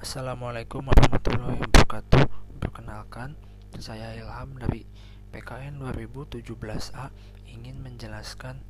Assalamualaikum 0.00 0.88
warahmatullahi 0.88 1.60
wabarakatuh. 1.60 2.24
Perkenalkan, 2.56 3.36
saya 3.76 4.16
Ilham 4.16 4.56
dari 4.56 4.88
PKN 5.28 5.76
2017A 5.76 7.12
ingin 7.44 7.84
menjelaskan 7.84 8.64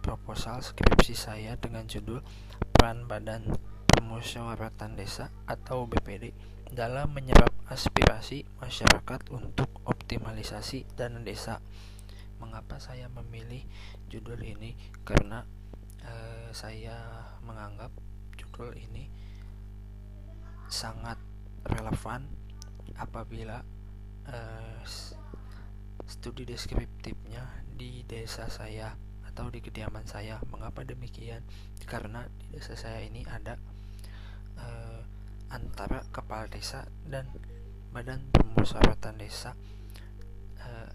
proposal 0.00 0.64
skripsi 0.64 1.12
saya 1.12 1.52
dengan 1.60 1.84
judul 1.84 2.24
Peran 2.72 3.04
Badan 3.04 3.60
Permusyawaratan 3.92 4.96
Desa 4.96 5.28
atau 5.44 5.84
BPD 5.84 6.32
dalam 6.72 7.12
menyerap 7.12 7.52
aspirasi 7.68 8.48
masyarakat 8.56 9.28
untuk 9.28 9.68
optimalisasi 9.84 10.88
dana 10.96 11.20
desa. 11.20 11.60
Mengapa 12.40 12.80
saya 12.80 13.12
memilih 13.12 13.68
judul 14.08 14.40
ini? 14.40 14.72
Karena 15.04 15.44
eh, 16.08 16.48
saya 16.56 16.96
menganggap 17.44 17.92
judul 18.40 18.72
ini 18.72 19.17
sangat 20.78 21.18
relevan 21.66 22.30
apabila 22.94 23.66
uh, 24.30 24.78
studi 26.06 26.46
deskriptifnya 26.46 27.66
di 27.74 28.06
desa 28.06 28.46
saya 28.46 28.94
atau 29.26 29.50
di 29.50 29.58
kediaman 29.58 30.06
saya. 30.06 30.38
Mengapa 30.54 30.86
demikian? 30.86 31.42
Karena 31.82 32.30
di 32.30 32.54
desa 32.54 32.78
saya 32.78 33.02
ini 33.02 33.26
ada 33.26 33.58
uh, 34.62 35.02
antara 35.50 36.06
kepala 36.14 36.46
desa 36.46 36.86
dan 37.02 37.26
badan 37.90 38.30
permusyawaratan 38.30 39.18
desa 39.18 39.58
uh, 40.62 40.90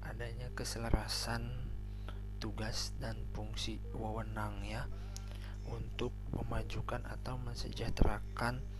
adanya 0.00 0.48
keselarasan 0.56 1.68
tugas 2.40 2.96
dan 2.96 3.20
fungsi 3.36 3.80
wewenangnya 3.92 4.88
untuk 5.68 6.12
memajukan 6.32 7.04
atau 7.08 7.40
mensejahterakan 7.40 8.73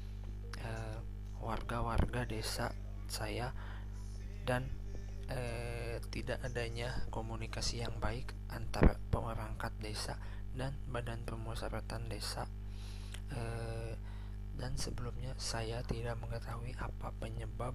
warga-warga 1.45 2.25
uh, 2.25 2.29
desa 2.29 2.73
saya 3.09 3.53
dan 4.49 4.69
uh, 5.29 6.01
tidak 6.09 6.41
adanya 6.45 7.05
komunikasi 7.13 7.85
yang 7.85 7.97
baik 8.01 8.33
antara 8.49 8.97
pemerangkat 9.13 9.73
desa 9.81 10.17
dan 10.55 10.77
badan 10.89 11.27
pemusyawaratan 11.27 12.09
desa 12.09 12.47
uh, 13.35 13.93
dan 14.55 14.73
sebelumnya 14.79 15.35
saya 15.37 15.83
tidak 15.83 16.15
mengetahui 16.23 16.79
apa 16.79 17.11
penyebab 17.19 17.75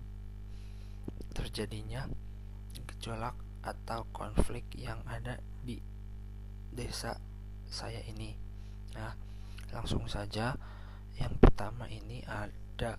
terjadinya 1.36 2.08
gejolak 2.88 3.36
atau 3.60 4.08
konflik 4.16 4.64
yang 4.80 5.04
ada 5.04 5.44
di 5.68 5.84
desa 6.72 7.20
saya 7.68 8.00
ini. 8.08 8.34
Nah, 8.96 9.14
langsung 9.76 10.08
saja 10.08 10.56
yang 11.20 11.36
pertama 11.38 11.92
ini 11.92 12.24
ada 12.80 12.96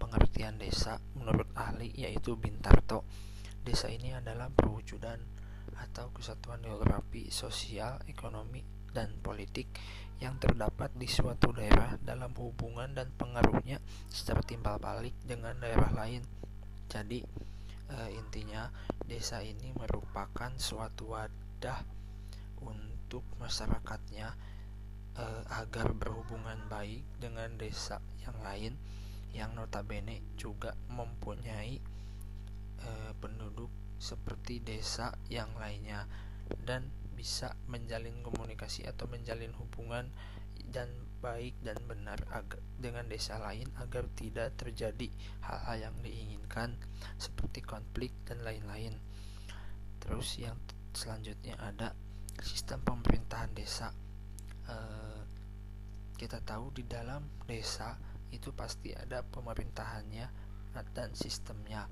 pengertian 0.00 0.56
desa 0.56 0.96
menurut 1.12 1.44
ahli 1.52 1.92
yaitu 1.92 2.40
Bintarto. 2.40 3.04
Desa 3.60 3.92
ini 3.92 4.16
adalah 4.16 4.48
perwujudan 4.48 5.20
atau 5.76 6.08
kesatuan 6.08 6.64
geografi, 6.64 7.28
sosial, 7.28 8.00
ekonomi, 8.08 8.64
dan 8.96 9.12
politik 9.20 9.68
yang 10.24 10.40
terdapat 10.40 10.88
di 10.96 11.04
suatu 11.04 11.52
daerah 11.52 12.00
dalam 12.00 12.32
hubungan 12.32 12.96
dan 12.96 13.12
pengaruhnya 13.12 13.76
secara 14.08 14.40
timbal 14.40 14.80
balik 14.80 15.12
dengan 15.20 15.52
daerah 15.60 15.92
lain. 15.92 16.24
Jadi 16.88 17.20
e, 17.92 17.96
intinya 18.16 18.72
desa 19.04 19.44
ini 19.44 19.68
merupakan 19.76 20.48
suatu 20.56 21.12
wadah 21.12 21.84
untuk 22.64 23.28
masyarakatnya 23.36 24.32
e, 25.12 25.24
agar 25.60 25.92
berhubungan 25.92 26.56
baik 26.72 27.04
dengan 27.20 27.52
desa 27.60 28.00
yang 28.24 28.40
lain 28.40 28.80
yang 29.34 29.54
notabene 29.54 30.34
juga 30.34 30.74
mempunyai 30.90 31.78
e, 32.80 32.90
penduduk 33.18 33.70
seperti 34.00 34.64
desa 34.64 35.12
yang 35.28 35.52
lainnya 35.60 36.08
dan 36.64 36.88
bisa 37.14 37.52
menjalin 37.68 38.16
komunikasi 38.24 38.88
atau 38.88 39.04
menjalin 39.06 39.52
hubungan 39.60 40.08
dan 40.72 40.88
baik 41.20 41.52
dan 41.60 41.76
benar 41.84 42.16
dengan 42.80 43.04
desa 43.04 43.36
lain 43.36 43.68
agar 43.76 44.08
tidak 44.16 44.56
terjadi 44.56 45.12
hal-hal 45.44 45.90
yang 45.90 45.96
diinginkan 46.00 46.80
seperti 47.20 47.60
konflik 47.60 48.08
dan 48.24 48.40
lain-lain. 48.40 48.96
Terus 50.00 50.40
yang 50.40 50.56
selanjutnya 50.96 51.60
ada 51.60 51.92
sistem 52.40 52.80
pemerintahan 52.80 53.52
desa. 53.52 53.92
E, 54.64 54.76
kita 56.16 56.40
tahu 56.40 56.72
di 56.72 56.88
dalam 56.88 57.20
desa 57.44 58.00
itu 58.30 58.54
pasti 58.54 58.94
ada 58.94 59.22
pemerintahannya 59.26 60.26
dan 60.94 61.10
sistemnya. 61.18 61.86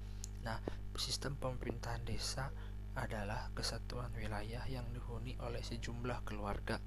Nah, 0.47 0.59
sistem 0.95 1.35
pemerintahan 1.35 2.07
desa 2.07 2.51
adalah 2.99 3.51
kesatuan 3.55 4.11
wilayah 4.15 4.63
yang 4.67 4.87
dihuni 4.91 5.39
oleh 5.43 5.63
sejumlah 5.63 6.27
keluarga. 6.27 6.79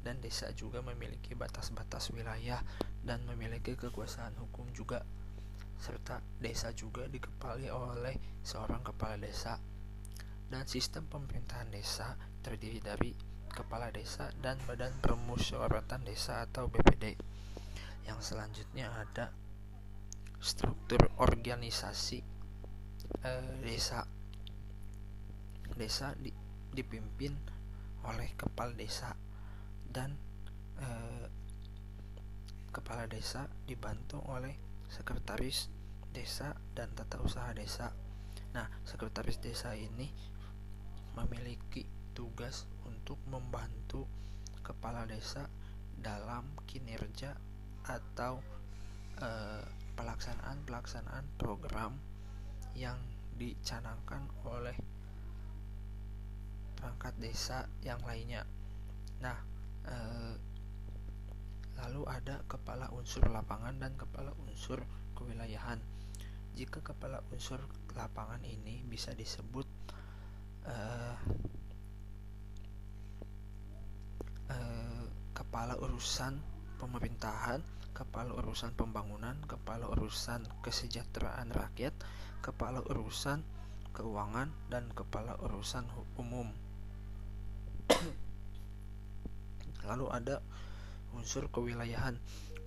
Dan 0.00 0.22
desa 0.22 0.52
juga 0.54 0.84
memiliki 0.84 1.34
batas-batas 1.34 2.14
wilayah 2.14 2.62
dan 3.02 3.24
memiliki 3.26 3.74
kekuasaan 3.74 4.36
hukum 4.38 4.70
juga. 4.70 5.02
Serta 5.76 6.22
desa 6.40 6.72
juga 6.72 7.04
dikepali 7.10 7.68
oleh 7.68 8.16
seorang 8.40 8.80
kepala 8.86 9.18
desa. 9.20 9.58
Dan 10.46 10.62
sistem 10.64 11.10
pemerintahan 11.10 11.68
desa 11.74 12.14
terdiri 12.38 12.78
dari 12.78 13.10
kepala 13.50 13.90
desa 13.90 14.30
dan 14.38 14.60
badan 14.68 14.94
permusyawaratan 15.02 16.06
desa 16.06 16.44
atau 16.44 16.70
BPD 16.70 17.35
yang 18.06 18.22
selanjutnya 18.22 18.88
ada 18.94 19.34
struktur 20.38 21.10
organisasi 21.18 22.22
eh, 23.26 23.54
desa. 23.66 24.06
Desa 25.76 26.14
di, 26.16 26.30
dipimpin 26.70 27.34
oleh 28.06 28.32
kepala 28.38 28.72
desa 28.78 29.10
dan 29.90 30.14
eh, 30.78 31.26
kepala 32.70 33.10
desa 33.10 33.50
dibantu 33.66 34.22
oleh 34.30 34.54
sekretaris 34.86 35.66
desa 36.14 36.54
dan 36.72 36.94
tata 36.94 37.18
usaha 37.20 37.50
desa. 37.52 37.90
Nah 38.54 38.70
sekretaris 38.86 39.42
desa 39.42 39.74
ini 39.74 40.08
memiliki 41.18 41.84
tugas 42.14 42.68
untuk 42.86 43.18
membantu 43.28 44.06
kepala 44.62 45.04
desa 45.04 45.48
dalam 45.96 46.54
kinerja 46.68 47.34
atau 47.86 48.42
pelaksanaan-pelaksanaan 49.96 51.24
uh, 51.24 51.34
program 51.40 51.96
yang 52.76 53.00
dicanangkan 53.40 54.28
oleh 54.44 54.76
perangkat 56.76 57.14
desa 57.16 57.64
yang 57.80 58.00
lainnya. 58.04 58.44
Nah, 59.24 59.38
uh, 59.88 60.34
lalu 61.80 62.02
ada 62.08 62.44
kepala 62.44 62.92
unsur 62.92 63.24
lapangan 63.28 63.80
dan 63.80 63.96
kepala 63.96 64.36
unsur 64.44 64.84
kewilayahan. 65.16 65.80
Jika 66.56 66.84
kepala 66.84 67.24
unsur 67.32 67.60
lapangan 67.96 68.44
ini 68.44 68.84
bisa 68.84 69.16
disebut 69.16 69.68
uh, 70.68 71.16
kepala 75.36 75.76
urusan 75.80 76.36
pemerintahan 76.76 77.64
kepala 77.96 78.36
urusan 78.36 78.76
pembangunan, 78.76 79.40
kepala 79.48 79.88
urusan 79.88 80.44
kesejahteraan 80.60 81.48
rakyat, 81.48 81.96
kepala 82.44 82.84
urusan 82.84 83.40
keuangan, 83.96 84.52
dan 84.68 84.92
kepala 84.92 85.40
urusan 85.40 85.88
umum. 86.20 86.52
Lalu 89.88 90.06
ada 90.12 90.44
unsur 91.16 91.48
kewilayahan. 91.48 92.20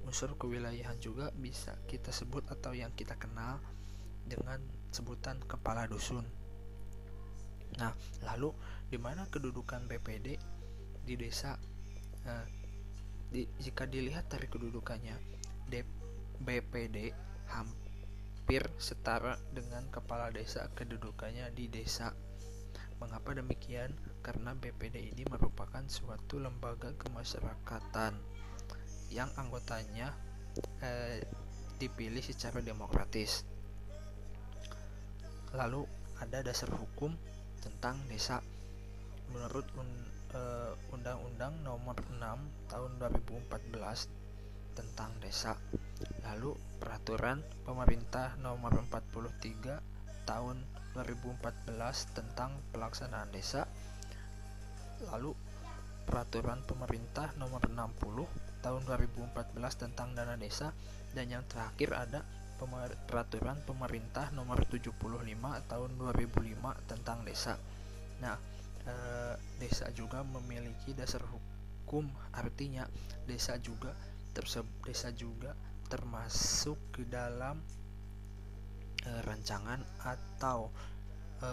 Unsur 0.10 0.34
kewilayahan 0.34 0.98
juga 0.98 1.30
bisa 1.38 1.78
kita 1.86 2.10
sebut 2.10 2.42
atau 2.50 2.74
yang 2.74 2.90
kita 2.98 3.14
kenal 3.22 3.62
dengan 4.26 4.58
sebutan 4.90 5.38
kepala 5.46 5.86
dusun. 5.86 6.26
Nah, 7.78 7.94
lalu 8.26 8.50
di 8.90 8.98
mana 8.98 9.30
kedudukan 9.30 9.86
BPD 9.86 10.42
di 11.06 11.14
desa? 11.14 11.54
Nah, 12.26 12.42
di, 13.30 13.46
jika 13.62 13.86
dilihat 13.86 14.26
dari 14.30 14.50
kedudukannya 14.50 15.16
BPD 16.42 17.14
hampir 17.50 18.66
setara 18.82 19.38
dengan 19.54 19.86
kepala 19.94 20.34
desa 20.34 20.66
kedudukannya 20.74 21.54
di 21.54 21.70
desa. 21.70 22.14
Mengapa 23.00 23.32
demikian? 23.32 23.96
Karena 24.20 24.52
BPD 24.52 25.16
ini 25.16 25.24
merupakan 25.30 25.86
suatu 25.88 26.42
lembaga 26.42 26.92
kemasyarakatan 27.00 28.12
yang 29.10 29.32
anggotanya 29.40 30.12
eh, 30.84 31.24
dipilih 31.80 32.20
secara 32.20 32.60
demokratis. 32.60 33.48
Lalu 35.56 35.88
ada 36.20 36.44
dasar 36.44 36.70
hukum 36.76 37.16
tentang 37.64 37.96
desa. 38.12 38.44
Menurut 39.32 39.66
uh, 40.34 40.74
Undang-Undang 40.94 41.64
Nomor 41.66 41.98
6 41.98 42.20
Tahun 42.70 42.92
2014 43.02 44.20
tentang 44.78 45.12
desa. 45.20 45.60
Lalu 46.24 46.56
peraturan 46.80 47.44
pemerintah 47.68 48.40
nomor 48.40 48.72
43 48.88 50.24
tahun 50.24 50.58
2014 50.96 52.16
tentang 52.16 52.56
pelaksanaan 52.72 53.30
desa. 53.34 53.68
Lalu 55.12 55.36
peraturan 56.08 56.64
pemerintah 56.64 57.36
nomor 57.36 57.62
60 57.68 58.64
tahun 58.64 58.82
2014 58.88 59.82
tentang 59.84 60.16
dana 60.16 60.36
desa 60.40 60.72
dan 61.14 61.28
yang 61.28 61.44
terakhir 61.46 61.92
ada 61.96 62.22
peraturan 63.08 63.56
pemerintah 63.64 64.32
nomor 64.36 64.60
75 64.68 64.92
tahun 65.72 65.90
2005 65.96 66.92
tentang 66.92 67.24
desa. 67.24 67.56
Nah, 68.20 68.36
e, 68.90 68.94
desa 69.62 69.94
juga 69.94 70.26
memiliki 70.26 70.98
dasar 70.98 71.22
hukum, 71.22 72.10
artinya 72.34 72.90
desa 73.30 73.62
juga 73.62 73.94
desa 74.86 75.12
juga 75.12 75.54
termasuk 75.90 76.96
ke 76.96 77.06
dalam 77.06 77.62
e, 79.06 79.12
rancangan 79.26 79.82
atau 80.02 80.74
e, 81.38 81.52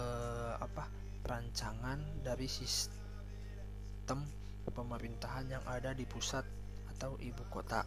apa? 0.57 0.85
rancangan 1.27 2.23
dari 2.23 2.47
sistem 2.47 4.23
pemerintahan 4.63 5.59
yang 5.59 5.63
ada 5.67 5.91
di 5.91 6.07
pusat 6.07 6.47
atau 6.95 7.19
ibu 7.19 7.43
kota. 7.51 7.83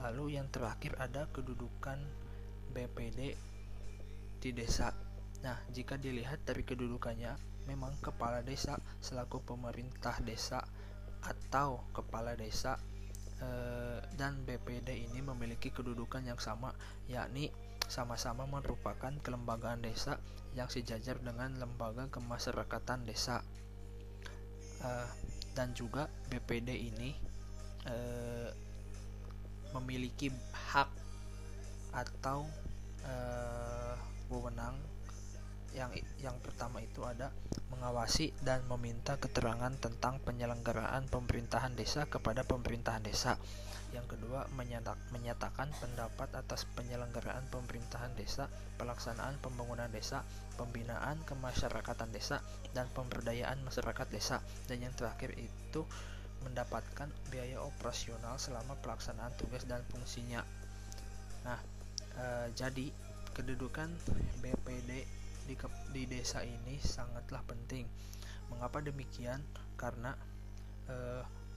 Lalu 0.00 0.40
yang 0.40 0.48
terakhir 0.48 0.96
ada 0.96 1.28
kedudukan 1.28 2.00
BPD 2.72 3.36
di 4.40 4.50
desa. 4.56 4.88
Nah, 5.44 5.60
jika 5.68 6.00
dilihat 6.00 6.48
dari 6.48 6.64
kedudukannya, 6.64 7.36
memang 7.64 7.96
kepala 8.00 8.44
desa 8.44 8.76
selaku 9.00 9.40
pemerintah 9.44 10.16
desa 10.20 10.60
atau 11.24 11.84
kepala 11.96 12.36
desa 12.36 12.76
eh, 13.40 14.00
dan 14.14 14.44
BPD 14.44 15.08
ini 15.08 15.24
memiliki 15.24 15.72
kedudukan 15.72 16.24
yang 16.24 16.40
sama, 16.40 16.76
yakni 17.08 17.48
sama-sama 17.84 18.48
merupakan 18.48 19.12
kelembagaan 19.20 19.84
desa 19.84 20.20
yang 20.56 20.68
sejajar 20.68 21.20
dengan 21.20 21.56
lembaga 21.60 22.08
kemasyarakatan 22.12 23.08
desa. 23.08 23.40
Eh, 24.84 25.08
dan 25.54 25.70
juga 25.72 26.10
BPD 26.28 26.76
ini 26.76 27.14
eh, 27.86 28.50
memiliki 29.74 30.30
hak 30.52 30.90
atau 31.94 32.46
uh, 33.06 33.94
wewenang 34.30 34.74
yang 35.74 35.90
yang 36.22 36.38
pertama 36.38 36.78
itu 36.78 37.02
ada 37.02 37.34
mengawasi 37.74 38.30
dan 38.46 38.62
meminta 38.70 39.18
keterangan 39.18 39.74
tentang 39.82 40.22
penyelenggaraan 40.22 41.10
pemerintahan 41.10 41.74
desa 41.74 42.06
kepada 42.06 42.46
pemerintahan 42.46 43.02
desa. 43.02 43.34
Yang 43.90 44.18
kedua 44.18 44.46
menyatak, 44.58 44.98
menyatakan 45.14 45.70
pendapat 45.78 46.30
atas 46.34 46.66
penyelenggaraan 46.74 47.46
pemerintahan 47.50 48.10
desa, 48.18 48.50
pelaksanaan 48.78 49.38
pembangunan 49.38 49.86
desa, 49.90 50.26
pembinaan 50.58 51.22
kemasyarakatan 51.26 52.10
desa 52.10 52.42
dan 52.74 52.90
pemberdayaan 52.90 53.62
masyarakat 53.62 54.06
desa. 54.10 54.42
Dan 54.66 54.82
yang 54.82 54.94
terakhir 54.98 55.34
itu 55.38 55.86
mendapatkan 56.42 57.06
biaya 57.30 57.62
operasional 57.62 58.38
selama 58.38 58.74
pelaksanaan 58.82 59.30
tugas 59.38 59.62
dan 59.64 59.80
fungsinya. 59.88 60.42
Nah, 61.46 61.58
e, 62.18 62.26
jadi 62.52 62.90
kedudukan 63.34 63.88
BPD 64.42 65.06
di, 65.44 65.54
di 65.92 66.02
desa 66.08 66.42
ini 66.42 66.80
sangatlah 66.80 67.44
penting. 67.44 67.86
Mengapa 68.52 68.80
demikian? 68.80 69.40
Karena 69.76 70.12
e, 70.88 70.96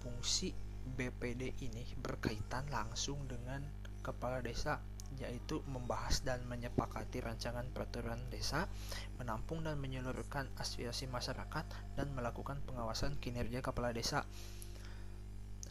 fungsi 0.03 0.51
BPD 0.87 1.59
ini 1.67 1.83
berkaitan 1.99 2.67
langsung 2.71 3.27
dengan 3.27 3.59
kepala 3.99 4.39
desa 4.39 4.79
yaitu 5.17 5.63
membahas 5.71 6.19
dan 6.21 6.43
menyepakati 6.51 7.23
rancangan 7.23 7.63
peraturan 7.71 8.19
desa, 8.27 8.67
menampung 9.15 9.63
dan 9.63 9.79
menyeluruhkan 9.79 10.51
aspirasi 10.59 11.07
masyarakat, 11.07 11.63
dan 11.95 12.07
melakukan 12.11 12.59
pengawasan 12.67 13.15
kinerja 13.17 13.63
kepala 13.63 13.95
desa. 13.95 14.27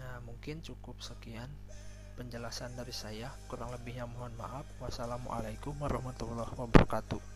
Nah, 0.01 0.25
mungkin 0.25 0.65
cukup 0.65 0.99
sekian 1.05 1.53
penjelasan 2.17 2.75
dari 2.75 2.97
saya. 2.97 3.29
Kurang 3.47 3.71
lebihnya 3.77 4.09
mohon 4.09 4.33
maaf. 4.41 4.65
Wassalamualaikum 4.81 5.77
warahmatullahi 5.79 6.57
wabarakatuh. 6.57 7.36